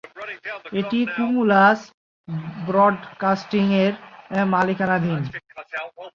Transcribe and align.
এটি 0.79 0.99
Cumulus 1.15 1.79
broadcasting 2.67 3.65
এর 3.83 3.93
মালিকানাধীন। 4.47 5.19